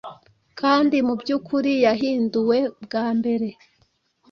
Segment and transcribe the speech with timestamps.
[0.59, 3.47] kandi mubyukuri yahinduwe bwa mbere